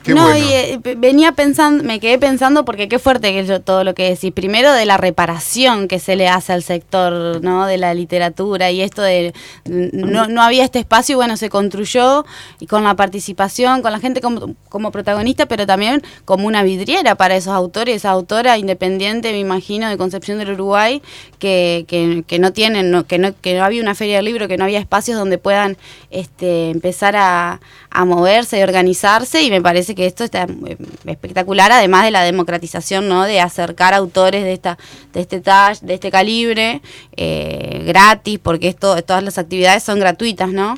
qué 0.05 0.13
no, 0.13 0.23
bueno. 0.23 0.37
y 0.37 0.53
eh, 0.53 0.79
venía 0.97 1.31
pensando, 1.33 1.83
me 1.83 1.99
quedé 1.99 2.17
pensando 2.19 2.63
porque 2.63 2.87
qué 2.87 2.99
fuerte 2.99 3.33
que 3.33 3.45
yo, 3.45 3.61
todo 3.61 3.83
lo 3.83 3.93
que 3.95 4.09
decís. 4.09 4.31
Primero 4.31 4.71
de 4.71 4.85
la 4.85 4.97
reparación 4.97 5.87
que 5.87 5.99
se 5.99 6.15
le 6.15 6.27
hace 6.27 6.53
al 6.53 6.63
sector, 6.63 7.41
¿no? 7.43 7.65
De 7.65 7.77
la 7.77 7.93
literatura 7.93 8.71
y 8.71 8.81
esto 8.81 9.01
de 9.01 9.33
no, 9.65 10.27
no 10.27 10.41
había 10.41 10.63
este 10.63 10.79
espacio 10.79 11.13
y 11.13 11.15
bueno, 11.15 11.37
se 11.37 11.49
construyó 11.49 12.25
y 12.59 12.67
con 12.67 12.83
la 12.83 12.95
participación, 12.95 13.81
con 13.81 13.91
la 13.91 13.99
gente 13.99 14.21
como, 14.21 14.55
como 14.69 14.91
protagonista, 14.91 15.47
pero 15.47 15.65
también 15.65 16.01
como 16.25 16.47
una 16.47 16.63
vidriera 16.63 17.15
para 17.15 17.35
esos 17.35 17.53
autores, 17.53 17.95
esa 17.97 18.11
autora 18.11 18.57
independiente, 18.57 19.31
me 19.31 19.39
imagino, 19.39 19.89
de 19.89 19.97
Concepción 19.97 20.37
del 20.37 20.51
Uruguay, 20.51 21.01
que, 21.39 21.85
que, 21.87 22.23
que 22.27 22.39
no 22.39 22.53
tienen, 22.53 22.91
no- 22.91 23.05
que, 23.07 23.17
no, 23.17 23.33
que 23.41 23.55
no 23.57 23.63
había 23.63 23.81
una 23.81 23.95
feria 23.95 24.17
del 24.17 24.25
libro, 24.25 24.47
que 24.47 24.57
no 24.57 24.63
había 24.65 24.79
espacios 24.79 25.17
donde 25.17 25.37
puedan 25.37 25.77
este, 26.11 26.69
empezar 26.69 27.15
a, 27.15 27.59
a 27.89 28.05
moverse 28.05 28.59
y 28.59 28.63
organizarse 28.63 29.41
y 29.41 29.49
me 29.49 29.61
parece 29.61 29.94
que 29.95 30.05
esto 30.05 30.23
está 30.23 30.43
eh, 30.43 30.77
espectacular 31.05 31.71
además 31.71 32.03
de 32.05 32.11
la 32.11 32.21
democratización 32.23 33.07
no 33.07 33.23
de 33.23 33.39
acercar 33.39 33.93
autores 33.93 34.43
de 34.43 34.53
esta 34.53 34.77
de 35.13 35.21
este 35.21 35.41
tall, 35.41 35.77
de 35.81 35.93
este 35.95 36.11
calibre 36.11 36.81
eh, 37.17 37.83
gratis 37.87 38.39
porque 38.39 38.67
esto 38.67 39.01
todas 39.03 39.23
las 39.23 39.37
actividades 39.37 39.83
son 39.83 39.99
gratuitas 39.99 40.51
no 40.51 40.75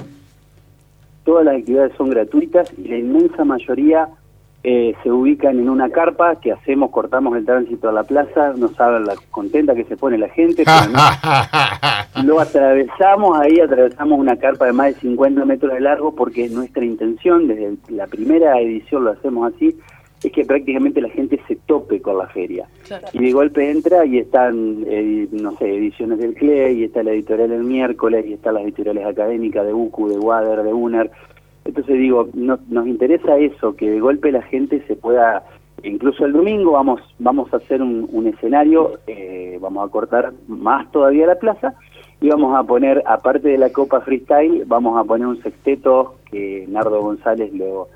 Todas 1.26 1.44
las 1.44 1.58
actividades 1.58 1.92
son 1.98 2.10
gratuitas 2.10 2.72
y 2.78 2.88
la 2.88 2.98
inmensa 2.98 3.44
mayoría 3.44 4.08
eh, 4.64 4.96
se 5.04 5.12
ubican 5.12 5.60
en 5.60 5.70
una 5.70 5.90
carpa 5.90 6.40
que 6.42 6.52
hacemos, 6.52 6.90
cortamos 6.92 7.38
el 7.38 7.46
tránsito 7.46 7.90
a 7.90 7.92
la 7.92 8.04
plaza, 8.04 8.54
no 8.58 8.68
saben 8.70 9.06
la 9.06 9.16
contenta 9.32 9.76
que 9.76 9.84
se 9.86 9.96
pone 9.98 10.18
la 10.18 10.30
gente, 10.30 10.64
pero 10.66 10.92
no- 10.92 10.98
Lo 12.24 12.40
atravesamos 12.40 13.38
ahí, 13.40 13.60
atravesamos 13.60 14.20
una 14.20 14.36
carpa 14.38 14.66
de 14.66 14.74
más 14.74 14.88
de 14.96 15.02
50 15.02 15.46
metros 15.46 15.74
de 15.74 15.80
largo 15.82 16.16
porque 16.16 16.46
es 16.46 16.52
nuestra 16.52 16.84
intención, 16.84 17.48
desde 17.48 17.78
la 17.90 18.08
primera 18.08 18.60
edición 18.60 19.04
lo 19.06 19.12
hacemos 19.12 19.54
así, 19.54 19.78
es 20.24 20.32
que 20.32 20.44
prácticamente 20.44 21.00
la 21.00 21.10
gente 21.10 21.40
se 21.48 21.56
tope 21.68 22.02
con 22.02 22.18
la 22.18 22.26
feria. 22.28 22.68
Y 23.14 23.20
de 23.20 23.32
golpe 23.34 23.70
entra 23.70 24.04
y 24.04 24.18
están, 24.18 24.84
eh, 24.88 25.28
no 25.32 25.56
sé, 25.58 25.70
ediciones 25.78 26.18
del 26.18 26.34
CLE, 26.34 26.74
y 26.74 26.84
está 26.86 27.04
la 27.04 27.12
editorial 27.12 27.52
El 27.52 27.64
Miércoles, 27.64 28.26
y 28.28 28.34
están 28.34 28.56
las 28.56 28.64
editoriales 28.64 29.06
académicas 29.06 29.64
de 29.66 29.74
UCU, 29.74 30.10
de 30.10 30.18
Wader, 30.18 30.64
de 30.64 30.74
UNER. 30.74 31.12
Entonces 31.68 31.98
digo, 31.98 32.30
no- 32.34 32.60
nos 32.70 32.88
interesa 32.88 33.38
eso, 33.38 33.76
que 33.76 33.90
de 33.92 34.00
golpe 34.00 34.32
la 34.32 34.42
gente 34.42 34.82
se 34.88 34.96
pueda, 34.96 35.44
incluso 35.84 36.26
el 36.26 36.32
domingo 36.34 36.72
vamos 36.72 37.02
vamos 37.20 37.54
a 37.54 37.58
hacer 37.58 37.82
un, 37.82 38.08
un 38.12 38.26
escenario, 38.28 39.00
eh, 39.06 39.58
vamos 39.62 39.88
a 39.88 39.92
cortar 39.92 40.32
más 40.48 40.90
todavía 40.92 41.28
la 41.28 41.36
plaza, 41.36 41.74
y 42.22 42.30
vamos 42.30 42.58
a 42.58 42.64
poner, 42.64 43.04
aparte 43.06 43.50
de 43.50 43.58
la 43.58 43.70
Copa 43.70 44.02
Freestyle, 44.02 44.64
vamos 44.66 44.98
a 45.00 45.04
poner 45.04 45.28
un 45.28 45.42
sexteto 45.44 46.16
que 46.32 46.66
Nardo 46.68 47.02
González 47.02 47.54
lo, 47.54 47.90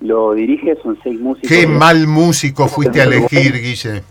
lo 0.00 0.32
dirige, 0.34 0.74
son 0.82 0.98
seis 1.04 1.20
músicos. 1.20 1.50
Qué 1.50 1.66
mal 1.66 2.06
músico 2.08 2.66
fuiste 2.68 3.00
a 3.00 3.04
elegir, 3.04 3.52
Guille. 3.60 4.02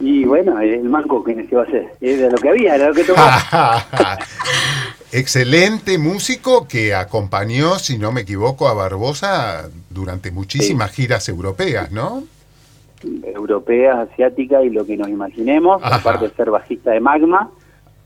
Y 0.00 0.24
bueno, 0.24 0.58
el 0.60 0.84
manco 0.88 1.22
que 1.22 1.34
se 1.46 1.54
va 1.54 1.62
a 1.62 1.64
hacer, 1.66 1.88
era 2.00 2.30
lo 2.30 2.38
que 2.38 2.48
había, 2.48 2.74
era 2.76 2.88
lo 2.88 2.94
que 2.94 3.04
tocaba. 3.04 3.36
Excelente 5.12 5.98
músico 5.98 6.68
que 6.68 6.94
acompañó, 6.94 7.78
si 7.78 7.98
no 7.98 8.12
me 8.12 8.20
equivoco, 8.22 8.68
a 8.68 8.74
Barbosa 8.74 9.68
durante 9.90 10.30
muchísimas 10.30 10.92
giras 10.92 11.28
europeas, 11.28 11.90
¿no? 11.90 12.22
europeas, 13.24 14.10
asiáticas 14.10 14.62
y 14.64 14.70
lo 14.70 14.84
que 14.84 14.96
nos 14.96 15.08
imaginemos, 15.08 15.82
Ajá. 15.82 15.96
aparte 15.96 16.28
de 16.28 16.34
ser 16.34 16.50
bajista 16.50 16.90
de 16.90 17.00
Magma, 17.00 17.50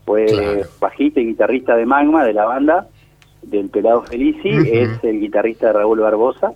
fue 0.05 0.25
Claro. 0.25 0.61
bajista 0.79 1.19
y 1.19 1.25
guitarrista 1.27 1.75
de 1.75 1.85
Magma, 1.85 2.23
de 2.23 2.33
la 2.33 2.45
banda, 2.45 2.87
del 3.41 3.69
Pelado 3.69 4.03
Felici, 4.03 4.49
es 4.49 5.03
el 5.03 5.19
guitarrista 5.19 5.67
de 5.67 5.73
Raúl 5.73 5.99
Barbosa. 5.99 6.53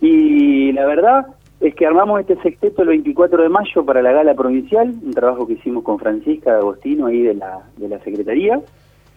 Y 0.00 0.72
la 0.72 0.84
verdad 0.84 1.26
es 1.60 1.74
que 1.74 1.86
armamos 1.86 2.20
este 2.20 2.36
sexteto 2.42 2.82
el 2.82 2.88
24 2.88 3.42
de 3.42 3.48
mayo 3.48 3.84
para 3.84 4.02
la 4.02 4.12
gala 4.12 4.34
provincial, 4.34 4.92
un 5.02 5.14
trabajo 5.14 5.46
que 5.46 5.54
hicimos 5.54 5.84
con 5.84 5.98
Francisca 5.98 6.56
Agostino 6.56 7.06
ahí 7.06 7.22
de 7.22 7.34
la, 7.34 7.60
de 7.76 7.88
la 7.88 8.00
Secretaría, 8.00 8.60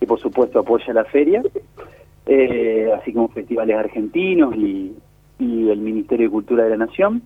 que 0.07 0.09
por 0.09 0.19
supuesto 0.19 0.59
apoya 0.59 0.93
la 0.93 1.03
feria, 1.05 1.43
eh, 2.25 2.89
así 2.97 3.11
como 3.13 3.27
festivales 3.29 3.75
argentinos 3.77 4.55
y, 4.55 4.95
y 5.39 5.69
el 5.69 5.79
Ministerio 5.79 6.27
de 6.27 6.31
Cultura 6.31 6.63
de 6.63 6.71
la 6.71 6.77
Nación 6.77 7.21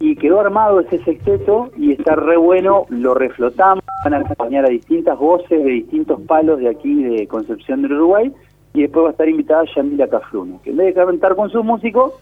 y 0.00 0.16
quedó 0.16 0.40
armado 0.40 0.80
ese 0.80 1.02
sexteto 1.04 1.70
y 1.76 1.92
está 1.92 2.16
re 2.16 2.36
bueno, 2.36 2.86
lo 2.88 3.14
reflotamos, 3.14 3.82
van 4.04 4.14
a 4.14 4.18
acompañar 4.18 4.64
a 4.64 4.68
distintas 4.68 5.18
voces 5.18 5.64
de 5.64 5.70
distintos 5.70 6.20
palos 6.22 6.58
de 6.58 6.68
aquí 6.68 7.02
de 7.02 7.26
Concepción 7.26 7.82
del 7.82 7.92
Uruguay 7.92 8.32
y 8.74 8.82
después 8.82 9.04
va 9.04 9.08
a 9.08 9.12
estar 9.12 9.28
invitada 9.28 9.64
Yamila 9.74 10.08
Cafruno, 10.08 10.60
que 10.62 10.70
en 10.70 10.76
vez 10.76 10.94
de 10.94 11.04
cantar 11.04 11.36
con 11.36 11.48
sus 11.50 11.64
músicos, 11.64 12.12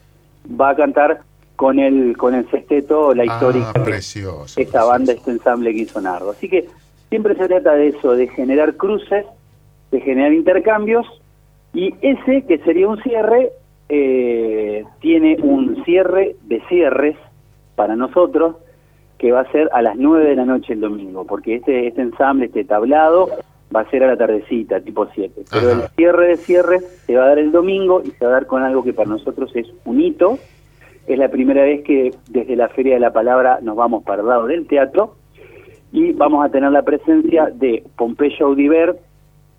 va 0.49 0.71
a 0.71 0.77
cantar 0.77 1.21
con 1.57 1.79
el 1.79 2.17
con 2.17 2.35
el 2.35 2.49
sexteto 2.51 3.15
la 3.15 3.25
histórica 3.25 3.73
Ah, 3.75 3.85
precioso. 3.85 4.61
esta 4.61 4.85
banda, 4.85 5.13
este 5.13 5.31
ensamble 5.31 5.73
que 5.73 5.81
hizo 5.81 6.01
Nardo. 6.01 6.31
Así 6.31 6.49
que 6.49 6.67
siempre 7.09 7.35
se 7.37 7.47
trata 7.49 7.75
de 7.75 7.89
eso, 7.89 8.13
de 8.13 8.29
generar 8.29 8.77
cruces, 8.77 9.25
de 9.93 10.01
generar 10.01 10.33
intercambios, 10.33 11.07
y 11.73 11.95
ese, 12.03 12.43
que 12.47 12.59
sería 12.65 12.89
un 12.89 13.01
cierre, 13.03 13.51
eh, 13.89 14.85
tiene 15.01 15.37
un 15.41 15.85
cierre 15.85 16.35
de 16.43 16.61
cierres 16.69 17.17
para 17.77 17.95
nosotros, 17.95 18.57
que 19.19 19.31
va 19.31 19.41
a 19.41 19.53
ser 19.53 19.71
a 19.73 19.83
las 19.83 19.97
9 19.97 20.31
de 20.31 20.35
la 20.35 20.45
noche 20.45 20.73
el 20.73 20.81
domingo, 20.81 21.25
porque 21.25 21.57
este, 21.57 21.87
este 21.87 22.03
ensamble, 22.03 22.47
este 22.47 22.65
tablado, 22.65 23.29
va 23.75 23.81
a 23.81 23.91
ser 23.91 24.03
a 24.03 24.09
la 24.09 24.17
tardecita, 24.17 24.81
tipo 24.81 25.07
7. 25.15 25.45
Pero 25.51 25.71
Ajá. 25.71 25.83
el 25.85 25.89
cierre 25.91 26.27
de 26.29 26.37
cierres 26.39 27.05
se 27.07 27.17
va 27.17 27.25
a 27.25 27.29
dar 27.29 27.39
el 27.39 27.53
domingo 27.53 28.03
y 28.05 28.11
se 28.11 28.25
va 28.25 28.33
a 28.33 28.35
dar 28.35 28.47
con 28.47 28.63
algo 28.63 28.83
que 28.83 28.93
para 28.93 29.09
nosotros 29.09 29.55
es 29.55 29.67
un 29.85 30.01
hito, 30.01 30.39
es 31.07 31.19
la 31.19 31.29
primera 31.29 31.63
vez 31.63 31.83
que 31.83 32.13
desde 32.29 32.57
la 32.57 32.69
Feria 32.69 32.95
de 32.95 33.01
la 33.01 33.13
Palabra 33.13 33.59
nos 33.63 33.77
vamos 33.77 34.05
para 34.05 34.23
el 34.23 34.29
lado 34.29 34.47
del 34.47 34.67
teatro 34.67 35.17
y 35.93 36.13
vamos 36.13 36.45
a 36.45 36.49
tener 36.49 36.71
la 36.71 36.83
presencia 36.83 37.51
de 37.53 37.85
Pompeyo 37.97 38.47
Audiver 38.47 38.97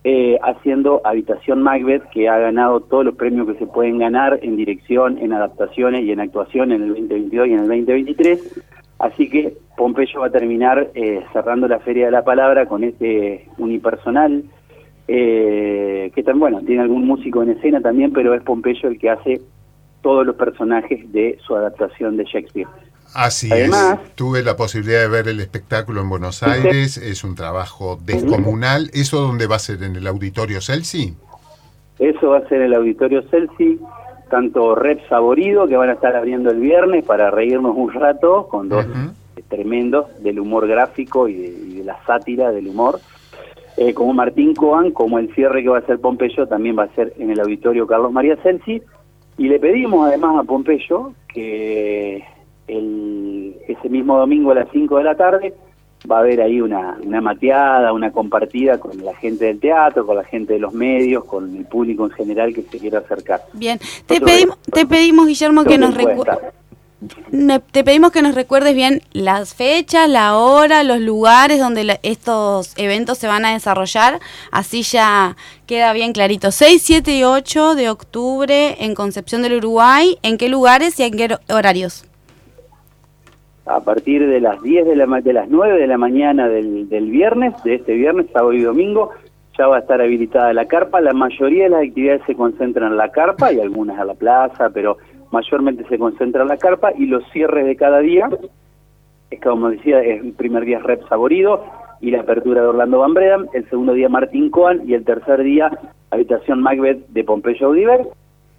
eh, 0.06 0.38
haciendo 0.44 1.02
Habitación 1.06 1.64
Macbeth, 1.64 2.04
que 2.10 2.28
ha 2.28 2.38
ganado 2.38 2.82
todos 2.82 3.06
los 3.06 3.16
premios 3.16 3.48
que 3.48 3.56
se 3.56 3.66
pueden 3.66 4.00
ganar 4.00 4.40
en 4.42 4.58
dirección, 4.58 5.18
en 5.18 5.32
adaptaciones 5.32 6.04
y 6.04 6.12
en 6.12 6.20
actuación 6.20 6.74
en 6.74 6.84
el 6.84 6.90
2022 6.90 7.48
y 7.48 7.52
en 7.52 7.60
el 7.60 7.68
2023. 7.68 8.62
Así 9.00 9.30
que 9.30 9.54
Pompeyo 9.78 10.20
va 10.20 10.28
a 10.28 10.32
terminar 10.32 10.92
eh, 10.94 11.24
cerrando 11.32 11.68
la 11.68 11.80
Feria 11.80 12.06
de 12.06 12.12
la 12.12 12.24
Palabra 12.24 12.66
con 12.66 12.84
este 12.84 13.48
unipersonal, 13.58 14.44
eh, 15.08 16.12
que 16.14 16.24
tan 16.24 16.40
bueno, 16.40 16.62
tiene 16.62 16.82
algún 16.82 17.06
músico 17.06 17.42
en 17.42 17.52
escena 17.52 17.82
también, 17.82 18.12
pero 18.12 18.34
es 18.34 18.44
Pompeyo 18.44 18.90
el 18.90 19.00
que 19.00 19.10
hace 19.10 19.42
todos 20.02 20.26
los 20.26 20.36
personajes 20.36 21.12
de 21.14 21.38
su 21.46 21.56
adaptación 21.56 22.18
de 22.18 22.26
Shakespeare. 22.26 22.68
Así 23.14 23.52
Además- 23.52 24.00
es. 24.04 24.16
Tuve 24.16 24.44
la 24.44 24.56
posibilidad 24.56 25.02
de 25.02 25.08
ver 25.08 25.28
el 25.28 25.40
espectáculo 25.40 26.02
en 26.02 26.10
Buenos 26.10 26.44
Aires. 26.44 26.98
Es 26.98 27.24
un 27.24 27.36
trabajo 27.36 28.00
descomunal. 28.04 28.90
¿Eso 28.94 29.22
dónde 29.22 29.48
va 29.48 29.58
a 29.58 29.60
ser? 29.60 29.84
¿En 29.84 29.96
el 29.96 30.08
Auditorio 30.08 30.62
Celsi? 30.62 31.16
Eso 32.00 32.30
va 32.30 32.40
a 32.40 32.48
ser 32.48 32.62
el 32.62 32.74
Auditorio 32.74 33.22
Celsi, 33.30 33.80
tanto 34.30 34.76
Rep 34.76 35.08
Saborido, 35.10 35.68
que 35.68 35.78
van 35.78 35.90
a 35.90 35.94
estar 35.94 36.16
abriendo 36.16 36.50
el 36.50 36.60
viernes 36.60 37.06
para 37.06 37.30
reírnos 37.30 37.76
un 37.76 37.94
rato, 37.94 38.48
con 38.48 38.68
dos 38.70 38.86
tremendos 39.50 40.08
del 40.24 40.40
humor 40.40 40.68
gráfico 40.68 41.28
y 41.28 41.36
de, 41.36 41.48
y 41.48 41.76
de 41.78 41.84
la 41.84 42.04
sátira 42.06 42.52
del 42.52 42.68
humor, 42.68 43.00
eh, 43.78 43.94
como 43.94 44.14
Martín 44.14 44.56
Coan, 44.56 44.92
como 44.92 45.20
el 45.20 45.34
cierre 45.36 45.62
que 45.62 45.70
va 45.70 45.78
a 45.78 45.86
ser 45.86 46.00
Pompeyo, 46.00 46.48
también 46.48 46.78
va 46.78 46.84
a 46.84 46.96
ser 46.96 47.14
en 47.18 47.30
el 47.30 47.40
Auditorio 47.40 47.86
Carlos 47.86 48.12
María 48.12 48.36
Celsi, 48.38 48.82
y 49.38 49.48
le 49.48 49.60
pedimos 49.60 50.08
además 50.08 50.40
a 50.40 50.44
Pompeyo 50.44 51.14
que 51.28 52.24
el, 52.68 53.56
ese 53.68 53.90
mismo 53.90 54.18
domingo 54.18 54.52
a 54.52 54.56
las 54.56 54.68
5 54.72 54.98
de 54.98 55.04
la 55.04 55.16
tarde 55.16 55.54
va 56.10 56.18
a 56.18 56.20
haber 56.20 56.42
ahí 56.42 56.60
una, 56.60 56.98
una 57.02 57.22
mateada, 57.22 57.94
una 57.94 58.12
compartida 58.12 58.78
con 58.78 59.04
la 59.06 59.16
gente 59.16 59.46
del 59.46 59.60
teatro, 59.60 60.06
con 60.06 60.18
la 60.18 60.24
gente 60.26 60.54
de 60.54 60.60
los 60.60 60.74
medios, 60.74 61.24
con 61.26 61.56
el 61.56 61.66
público 61.66 62.06
en 62.06 62.12
general 62.12 62.54
que 62.54 62.64
se 62.64 62.78
quiera 62.80 63.00
acercar. 63.00 63.42
bien 63.54 63.80
te 64.06 64.20
pedimos 64.20 64.58
te 64.72 64.86
pedimos 64.86 65.28
Guillermo 65.28 65.64
que 65.64 65.78
¿Dónde 65.78 65.88
nos 65.88 65.96
puede 65.96 66.16
recu- 66.18 66.20
estar? 66.20 66.54
te 67.72 67.84
pedimos 67.84 68.12
que 68.12 68.22
nos 68.22 68.34
recuerdes 68.36 68.76
bien 68.76 69.02
las 69.12 69.54
fechas, 69.56 70.08
la 70.10 70.38
hora, 70.38 70.84
los 70.84 71.00
lugares 71.00 71.60
donde 71.60 72.00
estos 72.04 72.74
eventos 72.78 73.18
se 73.18 73.28
van 73.28 73.44
a 73.46 73.52
desarrollar, 73.54 74.20
así 74.52 74.84
ya 74.84 75.36
queda 75.66 75.92
bien 75.92 76.14
clarito. 76.14 76.52
6, 76.52 76.82
7 76.82 77.12
y 77.18 77.24
8 77.26 77.76
de 77.76 77.90
octubre 77.90 78.78
en 78.80 78.96
Concepción 78.96 79.42
del 79.42 79.56
Uruguay, 79.56 80.18
¿en 80.22 80.38
qué 80.38 80.48
lugares 80.48 80.98
y 81.00 81.04
en 81.04 81.18
qué 81.18 81.38
horarios? 81.50 82.06
A 83.66 83.80
partir 83.80 84.28
de 84.28 84.42
las 84.42 84.62
10 84.62 84.86
de, 84.86 84.96
la, 84.96 85.06
de 85.22 85.34
las 85.34 85.50
9 85.50 85.80
de 85.80 85.88
la 85.88 85.98
mañana 85.98 86.50
del, 86.50 86.90
del 86.90 87.10
viernes, 87.10 87.54
de 87.64 87.76
este 87.76 87.94
viernes, 87.94 88.28
sábado 88.34 88.54
y 88.54 88.62
domingo, 88.62 89.12
ya 89.58 89.68
va 89.68 89.78
a 89.78 89.80
estar 89.80 90.02
habilitada 90.02 90.54
la 90.54 90.66
carpa. 90.66 91.00
La 91.00 91.14
mayoría 91.14 91.66
de 91.66 91.70
las 91.70 91.84
actividades 91.88 92.24
se 92.26 92.36
concentran 92.36 92.92
en 92.92 92.98
la 92.98 93.10
carpa 93.10 93.54
y 93.54 93.62
algunas 93.62 93.98
a 94.00 94.06
la 94.06 94.16
plaza, 94.16 94.70
pero 94.70 94.98
mayormente 95.32 95.84
se 95.90 95.98
concentra 95.98 96.44
en 96.44 96.48
la 96.48 96.58
carpa 96.58 96.92
y 96.96 97.08
los 97.08 97.24
cierres 97.32 97.66
de 97.66 97.76
cada 97.76 98.00
día, 98.00 98.30
es 99.32 99.42
como 99.42 99.70
decía, 99.70 100.00
es 100.02 100.24
el 100.24 100.34
primer 100.34 100.64
día 100.64 100.80
Rep 100.80 101.08
Saborido 101.10 101.66
y 102.02 102.12
la 102.12 102.22
apertura 102.22 102.62
de 102.62 102.68
Orlando 102.68 103.00
Van 103.00 103.16
Breda, 103.16 103.38
el 103.54 103.68
segundo 103.70 103.94
día 103.94 104.10
Martín 104.10 104.52
Coan 104.52 104.88
y 104.88 104.94
el 104.94 105.04
tercer 105.04 105.42
día 105.42 105.72
Habitación 106.12 106.62
Macbeth 106.62 107.08
de 107.08 107.24
Pompeyo 107.24 107.68
Audiver 107.68 108.02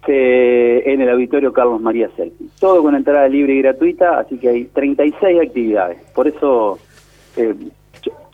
en 0.07 1.01
el 1.01 1.09
auditorio 1.09 1.53
Carlos 1.53 1.81
María 1.81 2.09
Celti. 2.15 2.49
Todo 2.59 2.81
con 2.81 2.95
entrada 2.95 3.27
libre 3.27 3.53
y 3.53 3.61
gratuita, 3.61 4.19
así 4.19 4.37
que 4.37 4.49
hay 4.49 4.65
36 4.65 5.41
actividades. 5.41 5.97
Por 6.13 6.27
eso 6.27 6.79
eh, 7.37 7.53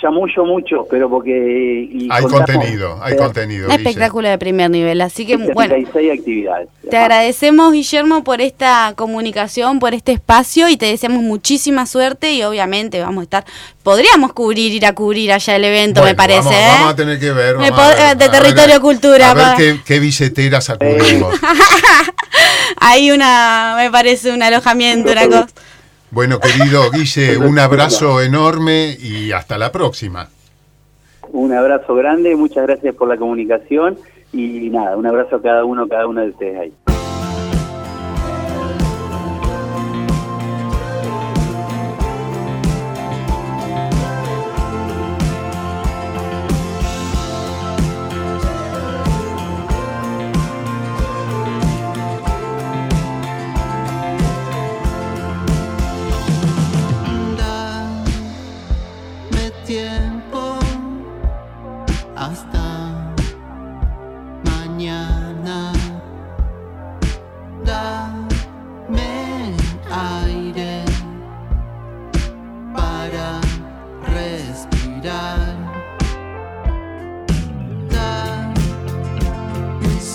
chamullo 0.01 0.45
mucho, 0.45 0.87
pero 0.89 1.09
porque... 1.09 1.87
hay 2.09 2.23
contenido, 2.23 2.99
hay 3.01 3.15
contenido. 3.15 3.67
Un 3.67 3.73
espectáculo 3.73 4.27
de 4.27 4.37
primer 4.37 4.69
nivel, 4.69 4.99
así 5.01 5.25
que 5.25 5.37
bueno. 5.37 5.75
actividades. 5.75 6.69
Te 6.89 6.97
agradecemos, 6.97 7.71
Guillermo, 7.71 8.23
por 8.23 8.41
esta 8.41 8.93
comunicación, 8.95 9.79
por 9.79 9.93
este 9.93 10.13
espacio 10.13 10.67
y 10.69 10.77
te 10.77 10.87
deseamos 10.87 11.21
muchísima 11.23 11.85
suerte 11.85 12.33
y 12.33 12.43
obviamente 12.43 12.99
vamos 12.99 13.21
a 13.21 13.23
estar... 13.23 13.45
Podríamos 13.83 14.33
cubrir, 14.33 14.73
ir 14.73 14.85
a 14.85 14.93
cubrir 14.93 15.31
allá 15.31 15.55
el 15.55 15.63
evento, 15.63 16.03
me 16.03 16.13
parece. 16.13 16.39
Vamos, 16.39 16.53
¿eh? 16.53 16.67
vamos, 16.69 16.93
a 16.93 16.95
tener 16.95 17.19
que 17.19 17.31
ver. 17.31 17.57
de 17.57 18.29
territorio 18.29 18.81
cultura. 18.81 19.31
A 19.31 19.33
ver 19.33 19.45
qué, 19.57 19.79
qué 19.83 19.99
billeteras 19.99 20.69
acudimos. 20.69 21.33
Hay 22.77 23.11
una, 23.11 23.75
me 23.77 23.89
parece, 23.89 24.31
un 24.31 24.43
alojamiento, 24.43 25.11
una 25.11 25.25
cosa. 25.25 25.47
Bueno, 26.11 26.39
querido 26.39 26.91
Guille, 26.91 27.37
un 27.47 27.57
abrazo 27.57 28.21
enorme 28.21 28.97
y 28.99 29.31
hasta 29.31 29.57
la 29.57 29.71
próxima. 29.71 30.27
Un 31.31 31.53
abrazo 31.53 31.95
grande, 31.95 32.35
muchas 32.35 32.67
gracias 32.67 32.93
por 32.95 33.07
la 33.07 33.15
comunicación 33.15 33.97
y 34.33 34.69
nada, 34.69 34.97
un 34.97 35.05
abrazo 35.05 35.37
a 35.37 35.41
cada 35.41 35.63
uno, 35.63 35.87
cada 35.87 36.07
una 36.07 36.23
de 36.23 36.29
ustedes 36.29 36.59
ahí. 36.59 36.73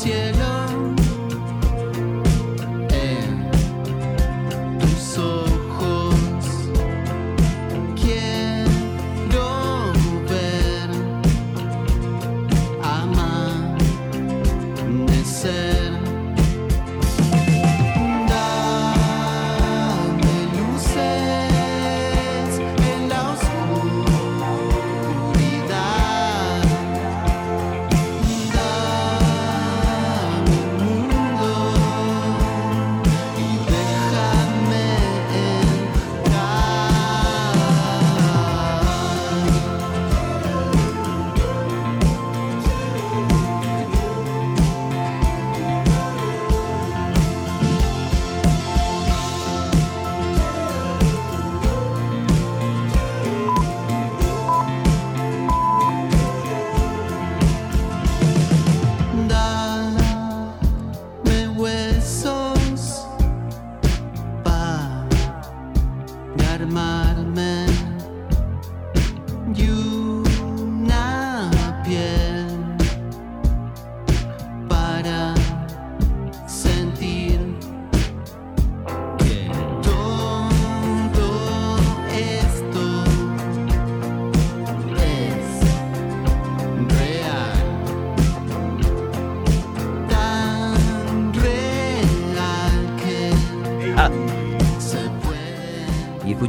ciel 0.06 0.35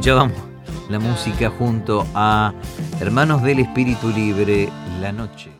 escuchábamos 0.08 0.38
la 0.88 0.98
música 0.98 1.50
junto 1.50 2.06
a 2.14 2.54
Hermanos 2.98 3.42
del 3.42 3.58
Espíritu 3.58 4.08
Libre, 4.08 4.70
La 5.02 5.12
Noche. 5.12 5.50